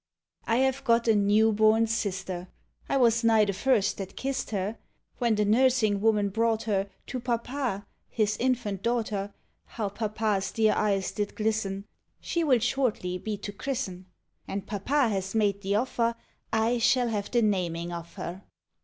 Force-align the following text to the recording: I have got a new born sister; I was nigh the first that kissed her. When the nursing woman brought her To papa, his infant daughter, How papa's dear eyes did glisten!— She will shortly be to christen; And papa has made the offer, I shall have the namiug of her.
I 0.47 0.55
have 0.55 0.83
got 0.83 1.07
a 1.07 1.13
new 1.13 1.51
born 1.51 1.85
sister; 1.85 2.47
I 2.89 2.97
was 2.97 3.23
nigh 3.23 3.45
the 3.45 3.53
first 3.53 3.99
that 3.99 4.15
kissed 4.17 4.49
her. 4.49 4.79
When 5.19 5.35
the 5.35 5.45
nursing 5.45 6.01
woman 6.01 6.29
brought 6.29 6.63
her 6.63 6.89
To 7.05 7.19
papa, 7.19 7.85
his 8.09 8.35
infant 8.37 8.81
daughter, 8.81 9.31
How 9.65 9.89
papa's 9.89 10.51
dear 10.53 10.73
eyes 10.75 11.11
did 11.11 11.35
glisten!— 11.35 11.85
She 12.19 12.43
will 12.43 12.57
shortly 12.57 13.19
be 13.19 13.37
to 13.37 13.51
christen; 13.51 14.07
And 14.47 14.65
papa 14.65 15.09
has 15.09 15.35
made 15.35 15.61
the 15.61 15.75
offer, 15.75 16.15
I 16.51 16.79
shall 16.79 17.09
have 17.09 17.29
the 17.29 17.43
namiug 17.43 17.91
of 17.93 18.13
her. 18.15 18.41